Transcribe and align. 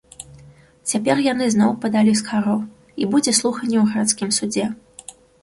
Цяпер 0.91 1.19
яны 1.25 1.45
зноў 1.55 1.75
падалі 1.83 2.15
скаргу, 2.23 2.57
і 3.03 3.09
будзе 3.13 3.31
слуханне 3.41 3.77
ў 3.83 3.93
гарадскім 3.93 4.29
судзе. 4.41 4.65